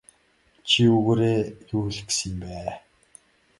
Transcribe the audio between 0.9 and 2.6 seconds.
үүгээрээ юу хэлэх гэсэн юм бэ?